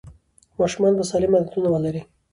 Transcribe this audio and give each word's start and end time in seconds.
ماشومان 0.59 0.93
به 0.97 1.03
سالم 1.11 1.31
عادتونه 1.37 1.67
ولري. 1.69 2.01